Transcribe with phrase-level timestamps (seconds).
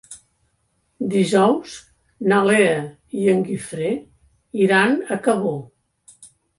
[1.15, 1.75] Dijous
[2.33, 2.73] na Lea
[3.21, 3.93] i en Guifré
[4.67, 5.57] iran a Cabó.